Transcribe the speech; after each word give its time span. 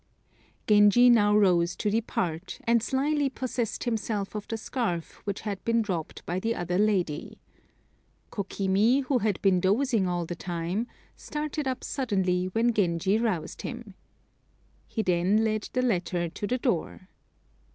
Genji 0.67 1.11
now 1.11 1.37
rose 1.37 1.75
to 1.75 1.91
depart, 1.91 2.57
and 2.63 2.81
slyly 2.81 3.29
possessed 3.29 3.83
himself 3.83 4.33
of 4.33 4.47
the 4.47 4.57
scarf 4.57 5.21
which 5.25 5.41
had 5.41 5.63
been 5.63 5.83
dropped 5.83 6.25
by 6.25 6.39
the 6.39 6.55
other 6.55 6.79
lady. 6.79 7.37
Kokimi, 8.31 9.03
who 9.03 9.19
had 9.19 9.39
been 9.43 9.59
dozing 9.59 10.07
all 10.07 10.25
the 10.25 10.33
time, 10.33 10.87
started 11.15 11.67
up 11.67 11.83
suddenly 11.83 12.45
when 12.45 12.73
Genji 12.73 13.19
roused 13.19 13.61
him. 13.61 13.93
He 14.87 15.03
then 15.03 15.43
led 15.43 15.69
the 15.71 15.83
latter 15.83 16.29
to 16.29 16.47
the 16.47 16.57
door. 16.57 17.07